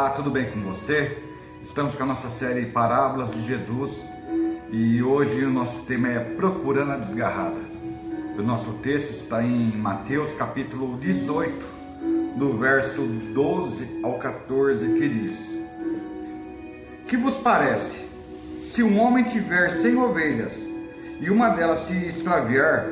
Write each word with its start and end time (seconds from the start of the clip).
Olá, 0.00 0.08
tudo 0.12 0.30
bem 0.30 0.50
com 0.50 0.62
você? 0.62 1.18
Estamos 1.62 1.94
com 1.94 2.04
a 2.04 2.06
nossa 2.06 2.30
série 2.30 2.64
Parábolas 2.64 3.30
de 3.32 3.46
Jesus 3.46 4.02
e 4.70 5.02
hoje 5.02 5.44
o 5.44 5.50
nosso 5.50 5.80
tema 5.80 6.08
é 6.08 6.18
Procurando 6.20 6.92
a 6.92 6.96
Desgarrada. 6.96 7.60
O 8.38 8.40
nosso 8.40 8.72
texto 8.82 9.10
está 9.10 9.42
em 9.42 9.76
Mateus 9.76 10.32
capítulo 10.32 10.96
18, 10.96 11.52
do 12.36 12.56
verso 12.56 13.02
12 13.02 14.00
ao 14.02 14.14
14, 14.14 14.86
que 14.86 15.06
diz: 15.06 15.36
Que 17.06 17.18
vos 17.18 17.36
parece? 17.36 18.02
Se 18.70 18.82
um 18.82 18.98
homem 18.98 19.24
tiver 19.24 19.68
cem 19.68 19.98
ovelhas 19.98 20.54
e 21.20 21.28
uma 21.28 21.50
delas 21.50 21.80
se 21.80 22.06
extraviar, 22.06 22.86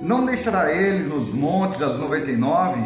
não 0.00 0.24
deixará 0.24 0.72
ele 0.72 1.08
nos 1.08 1.34
montes 1.34 1.82
as 1.82 1.98
noventa 1.98 2.30
e 2.30 2.36
nove 2.36 2.80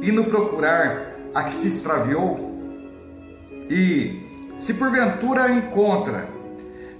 e 0.00 0.10
no 0.10 0.24
procurar 0.24 1.12
a 1.34 1.44
que 1.44 1.54
se 1.54 1.68
extraviou? 1.68 2.51
E 3.72 4.20
se 4.58 4.74
porventura 4.74 5.50
encontra, 5.50 6.28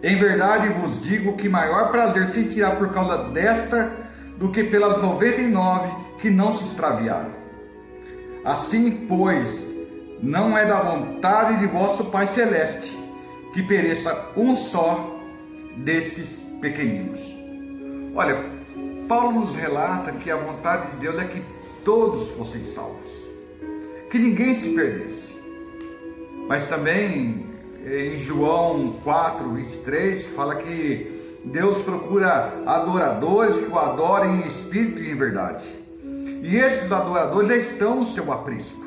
em 0.03 0.17
verdade 0.17 0.71
vos 0.71 1.03
digo 1.03 1.37
que 1.37 1.47
maior 1.47 1.91
prazer 1.91 2.27
sentirá 2.27 2.71
por 2.71 2.91
causa 2.91 3.29
desta 3.29 3.93
do 4.39 4.51
que 4.51 4.65
pelas 4.65 5.03
noventa 5.03 5.43
e 5.43 5.49
nove 5.49 5.93
que 6.19 6.31
não 6.31 6.55
se 6.55 6.65
extraviaram. 6.65 7.35
Assim, 8.43 9.05
pois, 9.07 9.67
não 10.23 10.57
é 10.57 10.65
da 10.65 10.81
vontade 10.81 11.59
de 11.59 11.67
vosso 11.67 12.07
Pai 12.07 12.27
Celeste 12.27 12.99
que 13.53 13.63
pereça 13.63 14.31
um 14.35 14.57
só 14.57 15.21
destes 15.77 16.41
pequeninos. 16.59 17.21
Olha, 18.15 18.47
Paulo 19.07 19.41
nos 19.41 19.55
relata 19.55 20.13
que 20.13 20.31
a 20.31 20.37
vontade 20.37 20.93
de 20.93 20.97
Deus 21.01 21.21
é 21.21 21.25
que 21.27 21.43
todos 21.85 22.29
fossem 22.29 22.65
salvos, 22.65 23.11
que 24.11 24.19
ninguém 24.19 24.55
se 24.55 24.71
perdesse. 24.71 25.32
Mas 26.53 26.69
também 26.69 27.47
em 27.83 28.19
João 28.19 28.97
4, 29.03 29.49
23, 29.53 30.27
fala 30.37 30.57
que 30.57 31.41
Deus 31.47 31.81
procura 31.81 32.53
adoradores 32.67 33.57
que 33.57 33.73
o 33.73 33.79
adorem 33.79 34.43
em 34.43 34.47
espírito 34.47 35.03
e 35.03 35.11
em 35.11 35.15
verdade. 35.15 35.65
E 36.43 36.59
esses 36.59 36.93
adoradores 36.93 37.49
já 37.49 37.57
estão 37.57 37.95
no 38.01 38.05
seu 38.05 38.31
aprisco. 38.31 38.85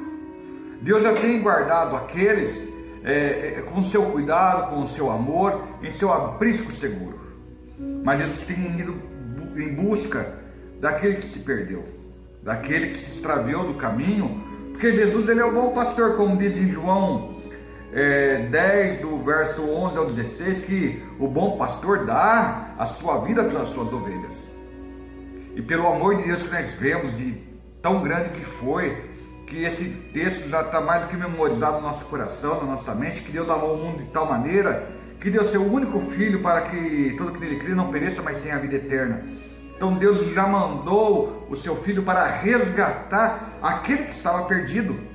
Deus 0.80 1.02
já 1.02 1.13
tem 1.13 1.41
guardado 1.41 1.95
aqueles 1.95 2.69
é, 3.03 3.63
com 3.66 3.83
seu 3.83 4.03
cuidado, 4.11 4.69
com 4.69 4.83
o 4.83 4.88
seu 4.88 5.09
amor, 5.09 5.63
em 5.81 5.89
seu 5.89 6.13
aprisco 6.13 6.71
seguro. 6.71 7.19
Mas 8.03 8.21
eles 8.21 8.43
têm 8.43 8.80
ido 8.80 8.95
em 9.55 9.73
busca 9.73 10.36
daquele 10.80 11.16
que 11.16 11.25
se 11.25 11.39
perdeu, 11.39 11.83
daquele 12.43 12.89
que 12.89 12.99
se 12.99 13.16
extraviou 13.16 13.66
do 13.66 13.73
caminho, 13.73 14.43
porque 14.71 14.93
Jesus 14.93 15.27
ele 15.27 15.39
é 15.39 15.45
o 15.45 15.52
bom 15.52 15.69
pastor, 15.71 16.16
como 16.16 16.38
diz 16.38 16.55
em 16.55 16.67
João 16.67 17.33
é, 17.96 18.40
10, 18.52 19.00
do 19.00 19.24
verso 19.24 19.62
11 19.64 19.98
ao 19.98 20.06
16, 20.06 20.60
que 20.66 21.02
o 21.18 21.30
bom 21.30 21.58
pastor 21.58 22.06
dá 22.06 22.76
a 22.78 22.86
sua 22.86 23.22
vida 23.22 23.42
pelas 23.46 23.70
suas 23.70 23.92
ovelhas. 23.92 24.36
E 25.56 25.62
pelo 25.62 25.88
amor 25.88 26.18
de 26.18 26.23
Deus 26.23 26.44
que 26.44 26.54
nós 26.54 26.72
vemos, 26.73 27.18
de 27.18 27.42
tão 27.82 28.04
grande 28.04 28.30
que 28.30 28.44
foi, 28.44 29.10
que 29.48 29.64
esse 29.64 29.86
texto 30.14 30.50
já 30.50 30.62
está 30.62 30.82
mais 30.82 31.04
do 31.04 31.08
que 31.08 31.16
memorizado 31.16 31.78
no 31.78 31.84
nosso 31.84 32.04
coração, 32.06 32.60
na 32.60 32.73
nossa 32.73 32.94
mente, 32.94 33.22
que 33.22 33.32
Deus 33.32 33.50
amou 33.50 33.76
o 33.76 33.78
mundo 33.78 34.04
de 34.04 34.10
tal 34.10 34.26
maneira 34.26 34.94
que 35.20 35.30
deu 35.30 35.46
seu 35.46 35.64
único 35.64 36.00
filho 36.02 36.42
para 36.42 36.61
que 36.61 37.16
todo 37.17 37.32
que 37.32 37.39
nele 37.39 37.60
crê 37.60 37.73
não 37.73 37.89
pereça, 37.89 38.22
mas 38.22 38.38
tenha 38.39 38.58
a 38.58 38.60
vida 38.60 38.76
eterna. 38.76 39.23
Então 39.76 39.94
Deus 39.94 40.34
já 40.34 40.45
mandou 40.45 41.48
o 41.50 41.55
seu 41.55 41.76
filho 41.78 42.04
para 42.04 42.28
resgatar 42.28 43.58
aquele 43.61 44.04
que 44.04 44.11
estava 44.11 44.44
perdido. 44.44 45.14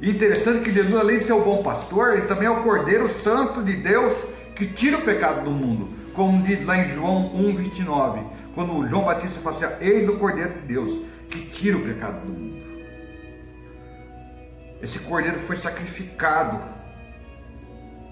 Interessante 0.00 0.60
que 0.60 0.72
Jesus, 0.72 0.94
além 0.94 1.18
de 1.18 1.24
ser 1.24 1.32
o 1.32 1.42
bom 1.42 1.62
pastor, 1.62 2.14
ele 2.14 2.26
também 2.26 2.46
é 2.46 2.50
o 2.50 2.62
Cordeiro 2.62 3.08
Santo 3.08 3.62
de 3.62 3.76
Deus 3.76 4.14
que 4.54 4.66
tira 4.66 4.98
o 4.98 5.02
pecado 5.02 5.44
do 5.44 5.50
mundo. 5.50 5.88
Como 6.12 6.42
diz 6.42 6.64
lá 6.64 6.78
em 6.78 6.94
João 6.94 7.30
1,29, 7.34 8.24
quando 8.54 8.86
João 8.86 9.04
Batista 9.04 9.40
fala 9.40 9.56
assim: 9.56 9.84
Eis 9.84 10.08
o 10.08 10.16
Cordeiro 10.16 10.52
de 10.54 10.60
Deus 10.60 11.02
que 11.30 11.40
tira 11.40 11.76
o 11.76 11.82
pecado 11.82 12.20
do 12.26 12.32
mundo. 12.32 12.56
Esse 14.82 14.98
cordeiro 15.00 15.38
foi 15.40 15.56
sacrificado 15.56 16.62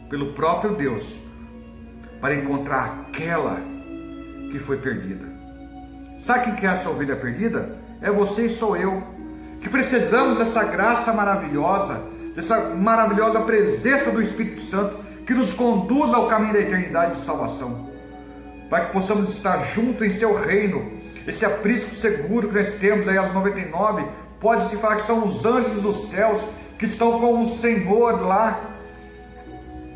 pelo 0.08 0.32
próprio 0.32 0.74
Deus 0.74 1.04
para 2.20 2.34
encontrar 2.34 3.06
aquela 3.08 3.60
que 4.50 4.58
foi 4.58 4.78
perdida. 4.78 5.26
Sabe 6.18 6.44
quem 6.44 6.54
que 6.56 6.66
é 6.66 6.70
essa 6.70 6.88
ovelha 6.88 7.16
perdida? 7.16 7.76
É 8.00 8.10
você 8.10 8.46
e 8.46 8.48
sou 8.48 8.76
eu 8.76 9.13
que 9.64 9.70
precisamos 9.70 10.36
dessa 10.36 10.62
graça 10.62 11.10
maravilhosa, 11.10 12.02
dessa 12.36 12.69
maravilhosa 12.75 13.41
presença 13.41 14.10
do 14.10 14.20
Espírito 14.20 14.60
Santo 14.60 14.98
que 15.26 15.32
nos 15.32 15.54
conduz 15.54 16.12
ao 16.12 16.28
caminho 16.28 16.52
da 16.52 16.60
eternidade 16.60 17.14
de 17.14 17.22
salvação, 17.22 17.88
para 18.69 18.84
que 18.84 18.92
possamos 18.92 19.30
estar 19.30 19.56
juntos 19.75 20.06
em 20.06 20.10
seu 20.10 20.38
reino. 20.38 20.86
Esse 21.26 21.47
aprisco 21.47 21.94
seguro 21.94 22.48
que 22.48 22.54
nós 22.54 22.75
temos 22.75 23.08
aí 23.08 23.16
aos 23.16 23.32
99, 23.32 24.06
pode-se 24.38 24.76
falar 24.76 24.97
que 24.97 25.02
são 25.02 25.26
os 25.26 25.47
anjos 25.47 25.81
dos 25.81 26.10
céus 26.10 26.42
que 26.78 26.84
estão 26.84 27.19
com 27.19 27.42
o 27.42 27.48
Senhor 27.48 28.20
lá. 28.20 28.60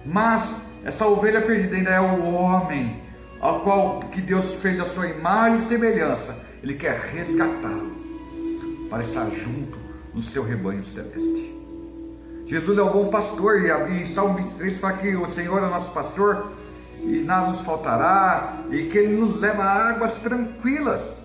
Mas 0.06 0.50
essa 0.82 1.06
ovelha 1.06 1.42
perdida 1.42 1.76
ainda 1.76 1.90
é 1.90 2.00
o 2.00 2.32
homem, 2.32 2.96
ao 3.38 3.60
qual 3.60 4.00
que 4.10 4.22
Deus 4.22 4.54
fez 4.54 4.80
a 4.80 4.86
sua 4.86 5.08
imagem 5.08 5.58
e 5.58 5.68
semelhança. 5.68 6.34
Ele 6.62 6.72
quer 6.72 6.98
resgatá-lo 6.98 8.07
para 8.88 9.02
estar 9.02 9.28
junto 9.30 9.78
no 10.14 10.22
seu 10.22 10.42
rebanho 10.42 10.82
celeste. 10.82 11.56
Jesus 12.46 12.78
é 12.78 12.82
o 12.82 12.90
bom 12.90 13.10
pastor, 13.10 13.62
e 13.62 14.02
em 14.02 14.06
Salmo 14.06 14.34
23 14.34 14.78
fala 14.78 14.94
que 14.94 15.14
o 15.14 15.28
Senhor 15.28 15.58
é 15.62 15.68
nosso 15.68 15.90
pastor 15.90 16.50
e 17.02 17.18
nada 17.18 17.48
nos 17.48 17.60
faltará, 17.60 18.64
e 18.70 18.84
que 18.84 18.98
Ele 18.98 19.16
nos 19.16 19.38
leva 19.38 19.62
a 19.62 19.90
águas 19.90 20.14
tranquilas. 20.16 21.18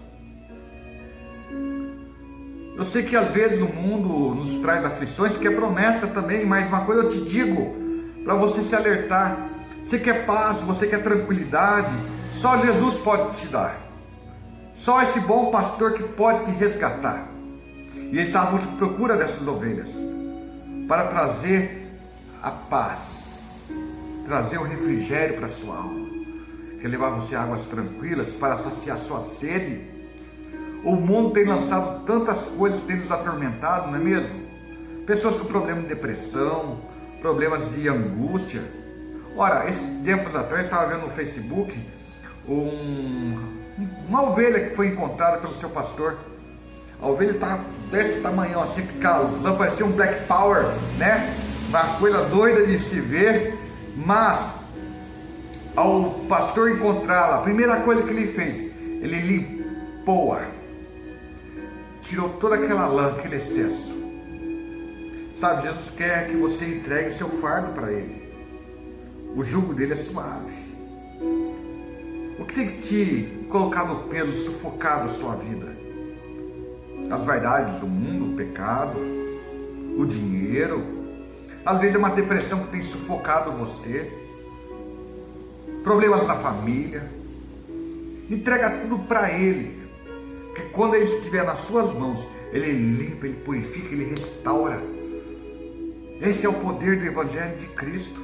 Eu 2.75 2.83
sei 2.83 3.03
que 3.03 3.15
às 3.15 3.29
vezes 3.29 3.61
o 3.61 3.67
mundo 3.67 4.35
nos 4.35 4.55
traz 4.55 4.83
aflições, 4.83 5.37
que 5.37 5.47
é 5.47 5.51
promessa 5.51 6.07
também, 6.07 6.45
mas 6.45 6.67
uma 6.67 6.81
coisa 6.81 7.03
eu 7.03 7.09
te 7.09 7.21
digo, 7.21 7.73
para 8.23 8.35
você 8.35 8.61
se 8.63 8.75
alertar: 8.75 9.49
você 9.83 9.99
quer 9.99 10.25
paz, 10.25 10.57
você 10.57 10.87
quer 10.87 11.01
tranquilidade, 11.01 11.93
só 12.33 12.57
Jesus 12.57 12.95
pode 12.97 13.39
te 13.39 13.47
dar, 13.47 13.79
só 14.73 15.01
esse 15.01 15.19
bom 15.21 15.51
pastor 15.51 15.93
que 15.93 16.03
pode 16.03 16.45
te 16.45 16.51
resgatar. 16.51 17.32
E 17.95 18.17
ele 18.17 18.27
estava 18.27 18.57
à 18.57 18.61
procura 18.77 19.15
dessas 19.15 19.47
ovelhas 19.47 19.89
para 20.87 21.07
trazer 21.07 21.89
a 22.41 22.51
paz, 22.51 23.27
trazer 24.25 24.57
o 24.57 24.63
refrigério 24.63 25.35
para 25.35 25.47
a 25.47 25.51
sua 25.51 25.77
alma, 25.77 26.07
que 26.79 26.87
levar 26.87 27.11
você 27.11 27.35
a 27.35 27.43
águas 27.43 27.61
tranquilas 27.65 28.29
para 28.33 28.57
saciar 28.57 28.97
sua 28.97 29.21
sede. 29.21 29.81
O 30.83 30.95
mundo 30.95 31.31
tem 31.31 31.45
lançado 31.45 32.03
tantas 32.05 32.41
coisas 32.43 32.81
tem 32.81 32.97
nos 32.97 33.09
atormentado, 33.09 33.87
não 33.87 33.95
é 33.95 33.99
mesmo? 33.99 34.43
Pessoas 35.05 35.37
com 35.37 35.45
problemas 35.45 35.83
de 35.83 35.89
depressão, 35.89 36.79
problemas 37.21 37.73
de 37.73 37.87
angústia. 37.87 38.61
Ora, 39.35 39.67
esses 39.69 39.87
tempos 40.03 40.35
atrás 40.35 40.65
estava 40.65 40.93
vendo 40.93 41.05
no 41.05 41.09
Facebook 41.09 41.73
um, 42.47 43.35
uma 44.07 44.23
ovelha 44.29 44.69
que 44.69 44.75
foi 44.75 44.87
encontrada 44.87 45.37
pelo 45.37 45.53
seu 45.53 45.69
pastor 45.69 46.17
a 47.03 47.07
ovelha 47.07 47.31
está 47.31 47.59
desse 47.91 48.21
tamanho, 48.21 48.61
assim, 48.61 48.85
que 48.85 48.97
casando, 48.99 49.57
parecia 49.57 49.85
um 49.85 49.91
Black 49.91 50.25
Power, 50.25 50.63
né? 50.97 51.35
Uma 51.67 51.83
coisa 51.97 52.23
doida 52.29 52.65
de 52.65 52.79
se 52.81 53.01
ver, 53.01 53.57
mas 53.93 54.55
ao 55.75 56.11
pastor 56.29 56.71
encontrá-la, 56.71 57.39
a 57.39 57.41
primeira 57.41 57.81
coisa 57.81 58.03
que 58.03 58.09
ele 58.09 58.27
fez, 58.27 58.71
ele 59.01 59.19
limpou-a, 59.19 60.45
tirou 62.01 62.29
toda 62.29 62.55
aquela 62.55 62.87
lã, 62.87 63.09
aquele 63.09 63.35
excesso. 63.35 63.93
Sabe, 65.35 65.67
Jesus 65.67 65.91
quer 65.97 66.29
que 66.29 66.37
você 66.37 66.63
entregue 66.63 67.13
seu 67.15 67.27
fardo 67.27 67.73
para 67.73 67.91
Ele. 67.91 68.23
O 69.35 69.43
jugo 69.43 69.73
dele 69.73 69.91
é 69.91 69.97
suave. 69.97 70.53
O 72.39 72.45
que 72.45 72.53
tem 72.53 72.67
que 72.67 72.81
te 72.81 73.45
colocar 73.49 73.83
no 73.83 74.07
peso, 74.07 74.45
sufocado 74.45 75.05
a 75.05 75.09
sua 75.09 75.35
vida? 75.35 75.82
As 77.09 77.23
vaidades 77.23 77.79
do 77.79 77.87
mundo, 77.87 78.33
o 78.33 78.35
pecado, 78.35 78.97
o 79.97 80.05
dinheiro. 80.05 80.83
Às 81.65 81.79
vezes 81.79 81.95
é 81.95 81.97
uma 81.97 82.09
depressão 82.09 82.63
que 82.63 82.71
tem 82.71 82.81
sufocado 82.81 83.51
você, 83.51 84.11
problemas 85.83 86.27
na 86.27 86.35
família. 86.35 87.03
Entrega 88.29 88.69
tudo 88.69 88.99
para 88.99 89.31
Ele, 89.31 89.83
que 90.55 90.63
quando 90.69 90.95
Ele 90.95 91.05
estiver 91.05 91.43
nas 91.45 91.59
suas 91.59 91.93
mãos, 91.93 92.25
Ele 92.51 92.71
limpa, 92.71 93.27
Ele 93.27 93.35
purifica, 93.35 93.93
Ele 93.93 94.05
restaura. 94.05 94.81
Esse 96.21 96.45
é 96.45 96.49
o 96.49 96.53
poder 96.53 96.99
do 96.99 97.05
Evangelho 97.05 97.57
de 97.57 97.67
Cristo. 97.67 98.21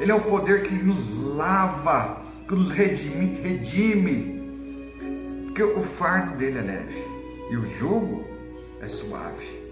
Ele 0.00 0.10
é 0.10 0.14
o 0.14 0.20
poder 0.20 0.62
que 0.62 0.74
nos 0.74 1.20
lava, 1.36 2.22
que 2.48 2.54
nos 2.54 2.72
redime, 2.72 3.40
redime 3.40 4.34
porque 5.54 5.62
o 5.62 5.82
fardo 5.84 6.36
dele 6.36 6.58
é 6.58 6.62
leve 6.62 7.13
e 7.50 7.56
o 7.56 7.64
jugo 7.64 8.24
é 8.80 8.86
suave. 8.86 9.64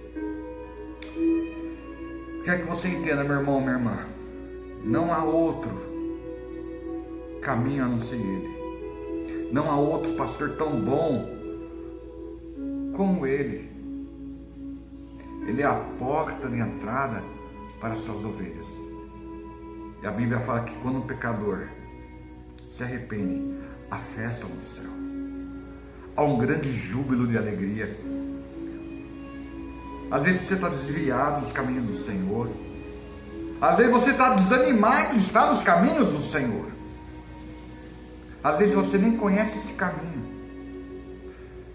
Quer 2.45 2.61
que 2.61 2.67
você 2.67 2.89
entenda, 2.89 3.23
meu 3.23 3.39
irmão, 3.39 3.61
minha 3.61 3.73
irmã. 3.73 4.07
Não 4.85 5.13
há 5.13 5.23
outro 5.23 5.71
caminho 7.41 7.85
a 7.85 7.89
não 7.89 7.99
ser 7.99 8.17
Ele. 8.17 9.51
Não 9.53 9.71
há 9.71 9.77
outro 9.77 10.15
pastor 10.15 10.57
tão 10.57 10.81
bom 10.81 11.29
como 12.97 13.27
Ele. 13.27 13.71
Ele 15.47 15.63
é 15.63 15.67
a 15.67 15.75
porta 15.99 16.49
de 16.49 16.59
entrada 16.59 17.23
para 17.81 17.95
as 17.95 17.99
suas 17.99 18.25
ovelhas. 18.25 18.67
E 20.03 20.07
a 20.07 20.11
Bíblia 20.11 20.41
fala 20.41 20.63
que 20.63 20.75
quando 20.81 20.99
um 20.99 21.07
pecador 21.07 21.69
se 22.71 22.83
arrepende, 22.83 23.57
há 23.91 23.99
festa 23.99 24.47
no 24.47 24.61
céu. 24.61 24.91
Há 26.14 26.23
um 26.23 26.37
grande 26.37 26.73
júbilo 26.73 27.26
de 27.26 27.38
alegria. 27.38 27.97
Às 30.11 30.23
vezes 30.23 30.43
você 30.43 30.55
está 30.55 30.69
desviado 30.69 31.41
dos 31.41 31.53
caminhos 31.53 31.87
do 31.87 32.05
Senhor. 32.05 32.50
Às 33.61 33.76
vezes 33.79 33.93
você 33.93 34.11
está 34.11 34.35
desanimado 34.35 35.14
de 35.14 35.20
estar 35.20 35.50
nos 35.50 35.62
caminhos 35.62 36.12
do 36.12 36.23
Senhor. 36.23 36.70
Às 38.44 38.59
vezes 38.59 38.75
você 38.75 38.99
nem 38.99 39.17
conhece 39.17 39.56
esse 39.56 39.73
caminho. 39.73 40.23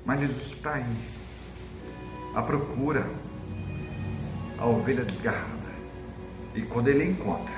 Mas 0.06 0.20
Jesus 0.20 0.48
está 0.48 0.76
aí. 0.76 0.86
A 2.36 2.44
procura. 2.44 3.06
A 4.60 4.68
ovelha 4.68 5.04
desgarrada. 5.04 5.58
E 6.54 6.62
quando 6.62 6.90
ele 6.90 7.06
encontra, 7.06 7.56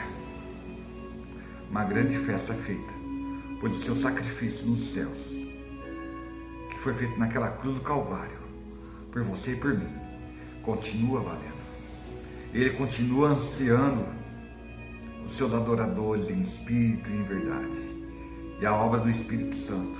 uma 1.69 1.83
grande 1.83 2.17
festa 2.19 2.53
feita 2.53 2.93
por 3.59 3.73
seu 3.73 3.95
sacrifício 3.95 4.65
nos 4.65 4.93
céus, 4.93 5.38
que 6.79 6.83
foi 6.83 6.93
feito 6.93 7.19
naquela 7.19 7.49
cruz 7.49 7.75
do 7.75 7.81
Calvário, 7.81 8.39
por 9.11 9.21
você 9.21 9.51
e 9.51 9.55
por 9.57 9.77
mim, 9.77 9.93
continua 10.63 11.19
valendo. 11.19 11.59
Ele 12.53 12.69
continua 12.69 13.31
ansiando 13.31 14.05
os 15.25 15.33
seus 15.33 15.53
adoradores 15.53 16.29
em 16.29 16.41
espírito 16.41 17.09
e 17.09 17.17
em 17.17 17.23
verdade. 17.23 17.99
E 18.61 18.65
a 18.65 18.73
obra 18.73 19.01
do 19.01 19.09
Espírito 19.09 19.57
Santo 19.57 19.99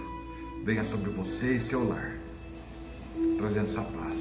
venha 0.64 0.86
sobre 0.86 1.10
você 1.12 1.58
e 1.58 1.60
seu 1.60 1.86
lar, 1.86 2.18
trazendo 3.38 3.66
essa 3.66 3.81
paz, 3.81 4.18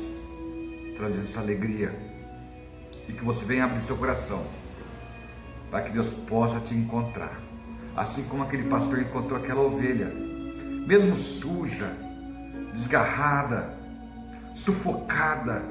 trazendo 0.97 1.25
essa 1.25 1.41
alegria, 1.41 1.97
e 3.09 3.13
que 3.13 3.25
você 3.25 3.45
venha 3.45 3.67
abrir 3.67 3.83
seu 3.83 3.97
coração 3.97 4.45
para 5.71 5.83
que 5.83 5.93
Deus 5.93 6.09
possa 6.29 6.59
te 6.59 6.75
encontrar. 6.75 7.41
Assim 7.97 8.25
como 8.25 8.43
aquele 8.43 8.65
pastor 8.65 8.99
encontrou 8.99 9.39
aquela 9.39 9.61
ovelha, 9.61 10.13
mesmo 10.87 11.17
suja, 11.17 12.08
desgarrada, 12.79 13.75
sufocada. 14.55 15.63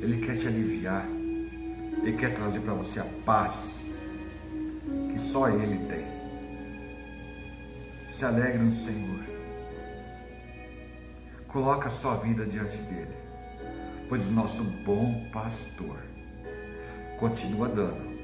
Ele 0.00 0.24
quer 0.24 0.36
te 0.38 0.46
aliviar, 0.46 1.06
ele 2.02 2.16
quer 2.16 2.34
trazer 2.34 2.60
para 2.60 2.74
você 2.74 3.00
a 3.00 3.06
paz 3.24 3.76
que 5.12 5.18
só 5.20 5.48
Ele 5.48 5.78
tem. 5.86 6.06
Se 8.10 8.24
alegre 8.24 8.58
no 8.58 8.72
Senhor. 8.72 9.24
Coloca 11.48 11.88
a 11.88 11.90
sua 11.90 12.16
vida 12.16 12.44
diante 12.44 12.76
dele, 12.78 13.14
pois 14.08 14.22
o 14.26 14.30
nosso 14.30 14.62
bom 14.62 15.26
pastor 15.32 15.98
continua 17.18 17.68
dando 17.68 18.16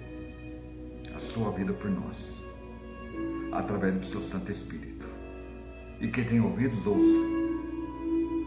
a 1.16 1.18
sua 1.18 1.50
vida 1.52 1.72
por 1.72 1.90
nós, 1.90 2.16
através 3.52 3.94
do 3.94 4.04
seu 4.04 4.20
Santo 4.20 4.52
Espírito. 4.52 5.01
E 6.02 6.08
quem 6.08 6.24
tem 6.24 6.40
ouvidos, 6.40 6.84
ouça 6.84 7.32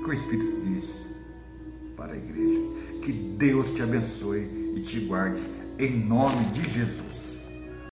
que 0.04 0.10
o 0.10 0.13
Espírito 0.13 0.62
diz 0.66 0.90
para 1.96 2.12
a 2.13 2.18
igreja. 2.18 2.62
Que 3.02 3.13
Deus 3.13 3.72
te 3.72 3.81
abençoe 3.81 4.74
e 4.75 4.81
te 4.81 5.00
guarde, 5.00 5.42
em 5.80 5.98
nome 5.98 6.46
de 6.52 6.69
Jesus. 6.69 7.15